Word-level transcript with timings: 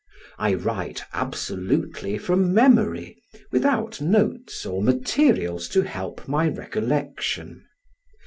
I 0.39 0.55
write 0.55 1.03
absolutely 1.13 2.17
from 2.17 2.55
memory, 2.55 3.21
without 3.51 4.01
notes 4.01 4.65
or 4.65 4.81
materials 4.81 5.69
to 5.69 5.83
help 5.83 6.27
my 6.27 6.47
recollection. 6.47 7.65